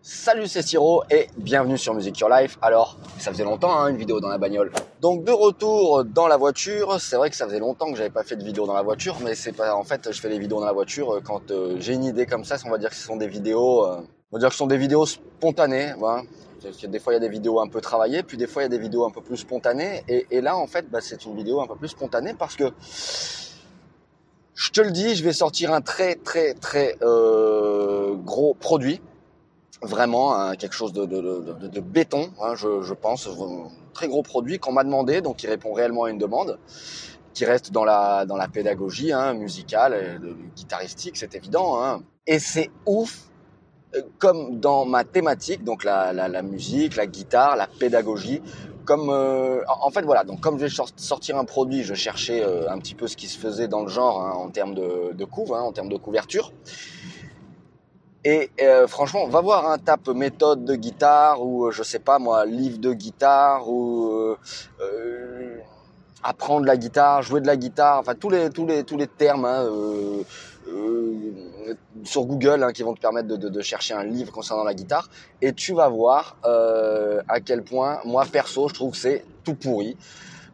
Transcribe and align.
Salut 0.00 0.46
c'est 0.46 0.62
Siro 0.62 1.02
et 1.10 1.26
bienvenue 1.36 1.76
sur 1.76 1.92
Music 1.92 2.16
Your 2.20 2.30
Life. 2.30 2.56
Alors, 2.62 2.96
ça 3.18 3.32
faisait 3.32 3.42
longtemps 3.42 3.76
hein, 3.76 3.88
une 3.88 3.96
vidéo 3.96 4.20
dans 4.20 4.28
la 4.28 4.38
bagnole. 4.38 4.70
Donc 5.00 5.24
de 5.24 5.32
retour 5.32 6.04
dans 6.04 6.28
la 6.28 6.36
voiture, 6.36 7.00
c'est 7.00 7.16
vrai 7.16 7.30
que 7.30 7.36
ça 7.36 7.46
faisait 7.46 7.58
longtemps 7.58 7.90
que 7.90 7.96
j'avais 7.96 8.08
pas 8.08 8.22
fait 8.22 8.36
de 8.36 8.44
vidéo 8.44 8.64
dans 8.64 8.74
la 8.74 8.82
voiture, 8.82 9.18
mais 9.24 9.34
c'est 9.34 9.52
pas 9.52 9.74
en 9.74 9.82
fait 9.82 10.12
je 10.12 10.20
fais 10.20 10.28
des 10.28 10.38
vidéos 10.38 10.60
dans 10.60 10.66
la 10.66 10.72
voiture 10.72 11.20
quand 11.24 11.50
euh, 11.50 11.76
j'ai 11.80 11.94
une 11.94 12.04
idée 12.04 12.26
comme 12.26 12.44
ça, 12.44 12.56
on 12.64 12.70
va 12.70 12.78
dire 12.78 12.90
que 12.90 12.94
ce 12.94 13.02
sont 13.02 13.16
des 13.16 13.26
vidéos 13.26 13.86
euh, 13.86 13.96
on 14.30 14.36
va 14.36 14.38
dire 14.38 14.48
que 14.48 14.54
ce 14.54 14.58
sont 14.58 14.68
des 14.68 14.76
vidéos 14.76 15.04
spontanées, 15.04 15.92
voilà. 15.98 16.22
Des 16.84 16.98
fois 17.00 17.12
il 17.12 17.16
y 17.16 17.18
a 17.18 17.20
des 17.20 17.28
vidéos 17.28 17.60
un 17.60 17.68
peu 17.68 17.80
travaillées, 17.80 18.22
puis 18.22 18.36
des 18.36 18.46
fois 18.46 18.62
il 18.62 18.66
y 18.66 18.66
a 18.66 18.70
des 18.70 18.78
vidéos 18.78 19.04
un 19.04 19.10
peu 19.10 19.20
plus 19.20 19.38
spontanées 19.38 20.04
et, 20.08 20.40
là 20.40 20.56
en 20.56 20.68
fait 20.68 20.88
bah, 20.88 21.00
c'est 21.02 21.24
une 21.24 21.36
vidéo 21.36 21.60
un 21.60 21.66
peu 21.66 21.74
plus 21.74 21.88
spontanée 21.88 22.34
parce 22.38 22.54
que 22.54 22.72
je 24.54 24.70
te 24.70 24.80
le 24.80 24.92
dis, 24.92 25.16
je 25.16 25.24
vais 25.24 25.32
sortir 25.32 25.72
un 25.72 25.80
très 25.80 26.14
très 26.14 26.54
très 26.54 26.96
euh, 27.02 28.14
gros 28.14 28.54
produit 28.54 29.00
vraiment 29.82 30.34
hein, 30.34 30.56
quelque 30.56 30.74
chose 30.74 30.92
de, 30.92 31.06
de, 31.06 31.20
de, 31.20 31.68
de 31.68 31.80
béton, 31.80 32.30
hein, 32.40 32.54
je, 32.54 32.82
je, 32.82 32.94
pense, 32.94 33.28
très 33.92 34.08
gros 34.08 34.22
produit 34.22 34.58
qu'on 34.58 34.72
m'a 34.72 34.84
demandé, 34.84 35.20
donc 35.20 35.36
qui 35.36 35.46
répond 35.46 35.72
réellement 35.72 36.04
à 36.04 36.10
une 36.10 36.18
demande, 36.18 36.58
qui 37.34 37.44
reste 37.44 37.70
dans 37.70 37.84
la 37.84 38.26
dans 38.26 38.36
la 38.36 38.48
pédagogie 38.48 39.12
hein, 39.12 39.34
musicale, 39.34 40.20
guitaristique, 40.56 41.16
c'est 41.16 41.34
évident. 41.34 41.82
Hein. 41.82 42.02
Et 42.26 42.38
c'est 42.38 42.70
ouf, 42.86 43.28
euh, 43.94 44.02
comme 44.18 44.60
dans 44.60 44.84
ma 44.84 45.04
thématique, 45.04 45.64
donc 45.64 45.84
la, 45.84 46.12
la, 46.12 46.28
la 46.28 46.42
musique, 46.42 46.96
la 46.96 47.06
guitare, 47.06 47.56
la 47.56 47.66
pédagogie. 47.66 48.42
Comme 48.84 49.10
euh, 49.10 49.62
en 49.68 49.90
fait 49.90 50.00
voilà, 50.02 50.24
donc 50.24 50.40
comme 50.40 50.58
je 50.58 50.64
vais 50.64 50.84
sortir 50.96 51.36
un 51.36 51.44
produit, 51.44 51.84
je 51.84 51.92
cherchais 51.94 52.42
euh, 52.42 52.70
un 52.70 52.78
petit 52.78 52.94
peu 52.94 53.06
ce 53.06 53.18
qui 53.18 53.28
se 53.28 53.38
faisait 53.38 53.68
dans 53.68 53.82
le 53.82 53.88
genre 53.88 54.22
hein, 54.22 54.32
en 54.32 54.48
termes 54.48 54.74
de, 54.74 55.12
de 55.12 55.24
couve, 55.26 55.52
hein, 55.52 55.60
en 55.60 55.72
termes 55.72 55.90
de 55.90 55.98
couverture. 55.98 56.52
Et 58.24 58.50
euh, 58.60 58.88
franchement, 58.88 59.28
va 59.28 59.40
voir 59.40 59.68
un 59.68 59.74
hein, 59.74 59.78
tape 59.78 60.08
méthode 60.08 60.64
de 60.64 60.74
guitare 60.74 61.40
ou 61.44 61.66
euh, 61.66 61.70
je 61.70 61.84
sais 61.84 62.00
pas 62.00 62.18
moi, 62.18 62.44
livre 62.46 62.78
de 62.78 62.92
guitare 62.92 63.68
ou 63.68 64.08
euh, 64.12 64.36
euh, 64.80 65.58
apprendre 66.24 66.66
la 66.66 66.76
guitare, 66.76 67.22
jouer 67.22 67.40
de 67.40 67.46
la 67.46 67.56
guitare, 67.56 68.00
enfin 68.00 68.16
tous 68.16 68.28
les 68.28 68.50
tous 68.50 68.66
les 68.66 68.82
tous 68.82 68.96
les 68.96 69.06
termes 69.06 69.44
hein, 69.44 69.64
sur 72.02 72.24
Google 72.24 72.64
hein, 72.64 72.72
qui 72.72 72.82
vont 72.82 72.94
te 72.94 73.00
permettre 73.00 73.28
de, 73.28 73.60
chercher 73.62 73.94
un 73.94 74.04
livre 74.04 74.32
concernant 74.32 74.64
la 74.64 74.74
guitare 74.74 75.08
et 75.40 75.52
tu 75.52 75.72
vas 75.74 75.88
voir 75.88 76.36
à 76.42 77.40
quel 77.40 77.62
point 77.62 78.00
moi 78.04 78.26
perso 78.30 78.68
je 78.68 78.74
trouve 78.74 78.90
que 78.92 78.98
c'est 78.98 79.24
tout 79.44 79.54
pourri. 79.54 79.96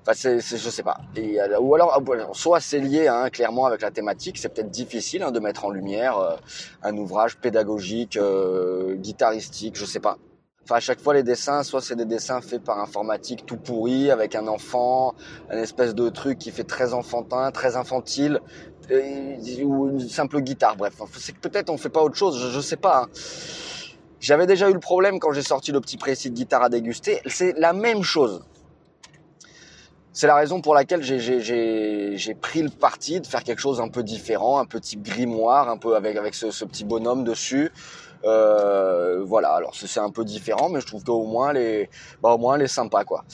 Enfin, 0.06 0.12
c'est, 0.14 0.58
je 0.58 0.68
sais 0.68 0.82
pas. 0.82 0.98
Et, 1.16 1.40
euh, 1.40 1.58
ou 1.58 1.74
alors, 1.74 1.98
soit 2.34 2.60
c'est 2.60 2.78
lié 2.78 3.08
hein, 3.08 3.30
clairement 3.30 3.64
avec 3.64 3.80
la 3.80 3.90
thématique, 3.90 4.36
c'est 4.36 4.50
peut-être 4.50 4.70
difficile 4.70 5.22
hein, 5.22 5.30
de 5.30 5.40
mettre 5.40 5.64
en 5.64 5.70
lumière 5.70 6.18
euh, 6.18 6.36
un 6.82 6.94
ouvrage 6.98 7.38
pédagogique, 7.38 8.18
euh, 8.18 8.96
guitaristique, 8.96 9.76
je 9.78 9.86
sais 9.86 10.00
pas. 10.00 10.18
Enfin, 10.62 10.76
à 10.76 10.80
chaque 10.80 11.00
fois, 11.00 11.14
les 11.14 11.22
dessins, 11.22 11.62
soit 11.62 11.80
c'est 11.80 11.96
des 11.96 12.04
dessins 12.04 12.42
faits 12.42 12.62
par 12.62 12.80
informatique 12.80 13.46
tout 13.46 13.56
pourri, 13.56 14.10
avec 14.10 14.34
un 14.34 14.46
enfant, 14.46 15.14
un 15.48 15.56
espèce 15.56 15.94
de 15.94 16.10
truc 16.10 16.38
qui 16.38 16.50
fait 16.50 16.64
très 16.64 16.92
enfantin, 16.92 17.50
très 17.50 17.76
infantile, 17.76 18.40
ou 18.90 19.88
une 19.88 20.00
simple 20.00 20.42
guitare. 20.42 20.76
Bref, 20.76 21.00
c'est 21.18 21.32
que 21.32 21.40
peut-être 21.40 21.70
on 21.70 21.78
fait 21.78 21.88
pas 21.88 22.02
autre 22.02 22.16
chose, 22.16 22.38
je, 22.38 22.48
je 22.48 22.60
sais 22.60 22.76
pas. 22.76 23.04
Hein. 23.04 23.08
J'avais 24.20 24.46
déjà 24.46 24.68
eu 24.68 24.74
le 24.74 24.80
problème 24.80 25.18
quand 25.18 25.32
j'ai 25.32 25.42
sorti 25.42 25.72
le 25.72 25.80
petit 25.80 25.96
précis 25.96 26.28
de 26.28 26.34
guitare 26.34 26.62
à 26.62 26.68
déguster. 26.68 27.20
C'est 27.26 27.54
la 27.58 27.72
même 27.72 28.02
chose 28.02 28.42
c'est 30.14 30.26
la 30.26 30.36
raison 30.36 30.62
pour 30.62 30.74
laquelle 30.74 31.02
j'ai 31.02 32.34
pris 32.40 32.62
le 32.62 32.70
parti 32.70 33.20
de 33.20 33.26
faire 33.26 33.42
quelque 33.42 33.58
chose 33.58 33.80
un 33.80 33.88
peu 33.88 34.02
différent, 34.02 34.58
un 34.58 34.64
petit 34.64 34.96
grimoire, 34.96 35.68
un 35.68 35.76
peu 35.76 35.96
avec 35.96 36.16
avec 36.16 36.34
ce, 36.34 36.64
petit 36.64 36.84
bonhomme 36.84 37.24
dessus. 37.24 37.70
Euh, 38.24 39.22
voilà, 39.22 39.50
alors 39.50 39.74
c'est 39.74 40.00
un 40.00 40.10
peu 40.10 40.24
différent, 40.24 40.70
mais 40.70 40.80
je 40.80 40.86
trouve 40.86 41.04
qu'au 41.04 41.26
moins 41.26 41.52
les, 41.52 41.90
bah 42.22 42.30
au 42.30 42.38
moins 42.38 42.56
les 42.56 42.68
sympa 42.68 43.04
quoi. 43.04 43.24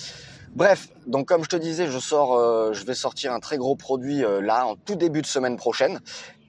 Bref, 0.56 0.88
donc 1.06 1.28
comme 1.28 1.44
je 1.44 1.48
te 1.48 1.54
disais, 1.54 1.86
je 1.86 1.98
sors, 2.00 2.34
euh, 2.34 2.72
je 2.72 2.84
vais 2.84 2.94
sortir 2.94 3.32
un 3.32 3.38
très 3.38 3.56
gros 3.56 3.76
produit 3.76 4.24
euh, 4.24 4.40
là 4.40 4.66
en 4.66 4.74
tout 4.74 4.96
début 4.96 5.22
de 5.22 5.26
semaine 5.26 5.56
prochaine. 5.56 6.00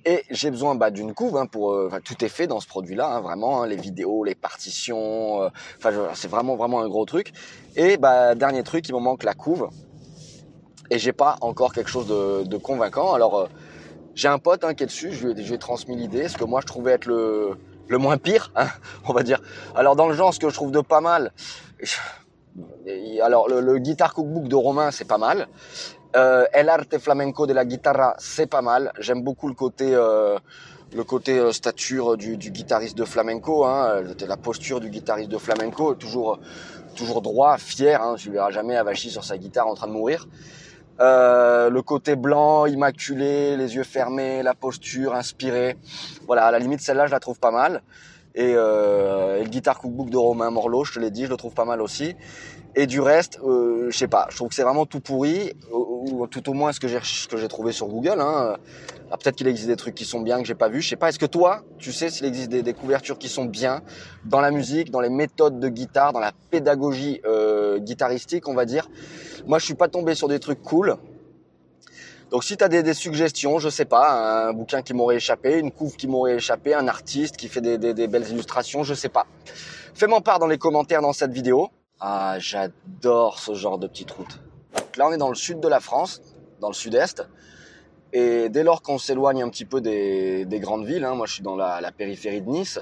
Et 0.04 0.24
j'ai 0.32 0.50
besoin 0.50 0.74
bah, 0.74 0.90
d'une 0.90 1.14
couve 1.14 1.38
hein, 1.38 1.46
pour, 1.46 1.74
euh, 1.74 1.92
tout 2.04 2.26
est 2.26 2.30
fait 2.30 2.48
dans 2.48 2.60
ce 2.60 2.68
produit-là, 2.68 3.08
hein, 3.08 3.22
vraiment 3.22 3.62
hein, 3.62 3.68
les 3.68 3.76
vidéos, 3.76 4.24
les 4.24 4.34
partitions, 4.34 5.44
euh, 5.44 5.50
enfin 5.78 5.92
c'est 6.16 6.28
vraiment 6.28 6.56
vraiment 6.56 6.82
un 6.82 6.88
gros 6.88 7.06
truc. 7.06 7.34
Et 7.76 7.98
bah 7.98 8.34
dernier 8.34 8.64
truc, 8.64 8.90
il 8.90 8.96
me 8.96 9.00
manque 9.00 9.24
la 9.24 9.36
couve 9.36 9.70
et 10.92 11.00
j'ai 11.00 11.14
pas 11.14 11.38
encore 11.42 11.74
quelque 11.74 11.90
chose 11.90 12.06
de, 12.06 12.44
de 12.44 12.58
convaincant. 12.58 13.14
Alors 13.14 13.40
euh, 13.40 13.48
j'ai 14.14 14.28
un 14.28 14.38
pote 14.38 14.64
hein, 14.64 14.76
qui 14.76 14.84
est 14.84 14.88
dessus, 14.88 15.12
je 15.12 15.28
lui, 15.28 15.42
ai, 15.42 15.54
ai 15.54 15.58
transmis 15.58 15.96
l'idée, 15.96 16.28
ce 16.28 16.38
que 16.38 16.44
moi 16.44 16.62
je 16.62 16.68
trouvais 16.68 16.92
être 16.92 17.06
le, 17.06 17.58
le 17.88 17.98
moins 17.98 18.18
pire, 18.18 18.52
hein, 18.56 18.68
on 19.08 19.14
va 19.14 19.24
dire. 19.24 19.42
Alors 19.74 19.96
dans 19.96 20.08
le 20.08 20.14
genre, 20.14 20.34
ce 20.34 20.40
que 20.40 20.50
je 20.50 20.54
trouve 20.54 20.72
de 20.72 20.82
pas 20.82 21.02
mal, 21.02 21.32
alors 23.24 23.48
le, 23.48 23.62
le 23.62 23.78
Guitar 23.80 24.14
Cookbook 24.14 24.48
de 24.48 24.56
Romain, 24.56 24.92
c'est 24.92 25.08
pas 25.08 25.18
mal. 25.18 25.48
Euh, 26.16 26.46
El 26.52 26.68
Arte 26.68 26.98
Flamenco 26.98 27.48
de 27.48 27.54
la 27.54 27.64
Guitarra, 27.64 28.16
c'est 28.18 28.48
pas 28.48 28.62
mal. 28.62 28.92
J'aime 29.00 29.24
beaucoup 29.24 29.48
le 29.48 29.54
côté 29.54 29.96
euh, 29.96 30.38
le 30.94 31.06
côté 31.06 31.40
euh, 31.40 31.54
stature 31.54 32.18
du, 32.18 32.36
du, 32.36 32.52
guitariste 32.52 32.98
de 32.98 33.06
flamenco, 33.06 33.64
hein, 33.64 34.04
la 34.28 34.36
posture 34.36 34.82
du 34.82 34.90
guitariste 34.90 35.32
de 35.32 35.38
flamenco, 35.38 35.96
toujours 35.96 36.40
toujours 36.98 37.22
droit, 37.22 37.58
fier. 37.58 38.02
Hein, 38.02 38.16
tu 38.18 38.30
verras 38.30 38.52
jamais 38.52 38.76
avachi 38.76 39.10
sur 39.10 39.24
sa 39.24 39.38
guitare 39.38 39.68
en 39.68 39.74
train 39.74 39.88
de 39.88 39.94
mourir. 39.94 40.28
Euh, 41.00 41.70
le 41.70 41.82
côté 41.82 42.16
blanc, 42.16 42.66
immaculé, 42.66 43.58
les 43.58 43.76
yeux 43.76 43.84
fermés, 43.84 44.44
la 44.44 44.54
posture 44.54 45.16
inspirée. 45.16 45.78
Voilà, 46.28 46.46
à 46.46 46.52
la 46.52 46.60
limite 46.60 46.82
celle-là 46.82 47.08
je 47.08 47.12
la 47.12 47.20
trouve 47.20 47.40
pas 47.40 47.52
mal. 47.52 47.82
Et, 48.36 48.54
euh, 48.56 49.44
le 49.44 49.50
guitar 49.50 49.80
cookbook 49.80 50.10
de 50.10 50.18
Romain 50.18 50.50
Morlot, 50.52 50.86
je 50.86 50.94
te 50.94 51.00
l'ai 51.00 51.12
dit, 51.12 51.26
je 51.26 51.30
le 51.30 51.38
trouve 51.38 51.54
pas 51.54 51.66
mal 51.66 51.82
aussi. 51.82 52.16
Et 52.76 52.88
du 52.88 53.02
reste, 53.02 53.40
euh, 53.44 53.90
je 53.90 53.98
sais 53.98 54.08
pas, 54.08 54.28
je 54.30 54.38
trouve 54.38 54.48
que 54.48 54.56
c'est 54.56 54.64
vraiment 54.64 54.86
tout 54.86 55.02
pourri, 55.02 55.52
ou, 55.74 56.22
ou, 56.22 56.28
tout 56.28 56.50
au 56.50 56.54
moins 56.54 56.72
ce 56.72 56.80
que 56.80 56.88
j'ai 56.88 57.48
trouvé 57.50 57.74
sur 57.74 57.88
Google. 57.88 58.22
Hein. 58.22 58.56
Ah, 59.12 59.18
peut-être 59.18 59.36
qu'il 59.36 59.48
existe 59.48 59.68
des 59.68 59.76
trucs 59.76 59.96
qui 59.96 60.06
sont 60.06 60.22
bien 60.22 60.40
que 60.40 60.48
j'ai 60.48 60.56
pas 60.56 60.70
vu, 60.70 60.82
je 60.82 60.88
sais 60.88 60.96
pas. 60.96 61.10
Est-ce 61.10 61.20
que 61.20 61.26
toi, 61.26 61.64
tu 61.80 61.92
sais 61.92 62.10
s'il 62.10 62.26
existe 62.26 62.48
des, 62.50 62.64
des, 62.64 62.74
couvertures 62.74 63.18
qui 63.18 63.28
sont 63.28 63.44
bien 63.44 63.82
dans 64.24 64.40
la 64.40 64.52
musique, 64.52 64.90
dans 64.90 65.02
les 65.02 65.10
méthodes 65.10 65.60
de 65.60 65.68
guitare, 65.68 66.14
dans 66.14 66.22
la 66.22 66.32
pédagogie 66.50 67.20
guitaristique, 67.84 68.48
on 68.48 68.54
va 68.54 68.66
dire. 68.66 68.90
Moi, 69.48 69.60
je 69.60 69.66
suis 69.66 69.74
pas 69.74 69.88
tombé 69.88 70.16
sur 70.16 70.28
des 70.28 70.40
trucs 70.40 70.62
cool. 70.62 70.98
Donc 72.32 72.46
si 72.46 72.56
tu 72.56 72.64
as 72.64 72.70
des, 72.70 72.94
suggestions, 72.94 73.60
je 73.60 73.68
sais 73.68 73.84
pas, 73.84 74.48
un 74.48 74.54
bouquin 74.54 74.82
qui 74.82 74.94
m'aurait 74.94 75.18
échappé, 75.18 75.60
une 75.60 75.70
couve 75.70 75.98
qui 75.98 76.08
m'aurait 76.08 76.36
échappé, 76.36 76.74
un 76.74 76.88
artiste 76.88 77.36
qui 77.36 77.50
fait 77.50 77.60
des, 77.60 78.08
belles 78.08 78.30
illustrations, 78.30 78.86
je 78.86 78.94
sais 78.94 79.10
pas. 79.10 79.28
Fais-moi 79.94 80.22
part 80.22 80.40
dans 80.40 80.48
les 80.48 80.58
commentaires 80.58 81.02
dans 81.02 81.12
cette 81.12 81.34
vidéo. 81.34 81.70
Ah, 82.00 82.38
j'adore 82.40 83.38
ce 83.38 83.54
genre 83.54 83.78
de 83.78 83.86
petite 83.86 84.12
route. 84.12 84.40
Là, 84.96 85.08
on 85.10 85.12
est 85.12 85.18
dans 85.18 85.28
le 85.28 85.36
sud 85.36 85.60
de 85.60 85.68
la 85.68 85.82
France, 85.82 86.22
dans 86.62 86.70
le 86.70 86.74
sud-est. 86.74 87.28
Et 88.14 88.48
dès 88.48 88.64
lors 88.64 88.82
qu'on 88.82 88.98
s'éloigne 88.98 89.44
un 89.44 89.50
petit 89.50 89.66
peu 89.66 89.82
des, 89.82 90.46
des 90.46 90.60
grandes 90.60 90.86
villes, 90.86 91.04
hein, 91.04 91.16
moi 91.16 91.28
je 91.28 91.34
suis 91.34 91.44
dans 91.44 91.56
la, 91.58 91.82
la, 91.82 91.92
périphérie 91.92 92.42
de 92.42 92.50
Nice, 92.50 92.80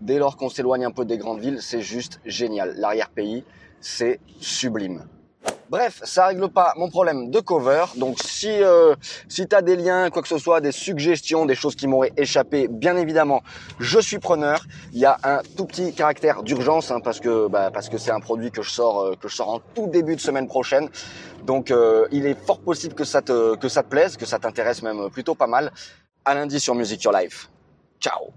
dès 0.00 0.18
lors 0.18 0.36
qu'on 0.36 0.48
s'éloigne 0.48 0.84
un 0.84 0.90
peu 0.90 1.04
des 1.04 1.18
grandes 1.18 1.40
villes, 1.40 1.58
c'est 1.60 1.82
juste 1.82 2.20
génial. 2.24 2.74
L'arrière-pays, 2.76 3.44
c'est 3.80 4.20
sublime. 4.40 5.04
Bref, 5.70 6.00
ça 6.02 6.26
règle 6.26 6.48
pas 6.48 6.74
mon 6.76 6.90
problème 6.90 7.30
de 7.30 7.38
cover. 7.38 7.84
Donc 7.94 8.18
si 8.24 8.50
euh, 8.50 8.96
si 9.28 9.46
tu 9.46 9.54
as 9.54 9.62
des 9.62 9.76
liens, 9.76 10.10
quoi 10.10 10.20
que 10.20 10.26
ce 10.26 10.36
soit, 10.36 10.60
des 10.60 10.72
suggestions, 10.72 11.46
des 11.46 11.54
choses 11.54 11.76
qui 11.76 11.86
m'auraient 11.86 12.12
échappé, 12.16 12.66
bien 12.66 12.96
évidemment, 12.96 13.42
je 13.78 14.00
suis 14.00 14.18
preneur. 14.18 14.64
Il 14.92 14.98
y 14.98 15.04
a 15.04 15.16
un 15.22 15.42
tout 15.56 15.66
petit 15.66 15.94
caractère 15.94 16.42
d'urgence 16.42 16.90
hein, 16.90 16.98
parce 16.98 17.20
que 17.20 17.46
bah, 17.46 17.70
parce 17.72 17.88
que 17.88 17.98
c'est 17.98 18.10
un 18.10 18.18
produit 18.18 18.50
que 18.50 18.62
je 18.62 18.70
sors 18.70 19.00
euh, 19.00 19.14
que 19.14 19.28
je 19.28 19.36
sors 19.36 19.48
en 19.48 19.60
tout 19.60 19.86
début 19.86 20.16
de 20.16 20.20
semaine 20.20 20.48
prochaine. 20.48 20.88
Donc 21.46 21.70
euh, 21.70 22.08
il 22.10 22.26
est 22.26 22.38
fort 22.46 22.58
possible 22.58 22.94
que 22.94 23.04
ça 23.04 23.22
te 23.22 23.54
que 23.54 23.68
ça 23.68 23.84
te 23.84 23.88
plaise, 23.88 24.16
que 24.16 24.26
ça 24.26 24.40
t'intéresse 24.40 24.82
même 24.82 25.08
plutôt 25.08 25.36
pas 25.36 25.46
mal. 25.46 25.70
À 26.24 26.34
lundi 26.34 26.58
sur 26.58 26.74
Music 26.74 27.00
Your 27.04 27.14
Life. 27.16 27.48
Ciao. 28.00 28.32